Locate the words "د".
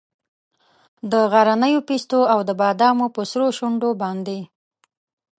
1.11-1.13, 2.49-2.51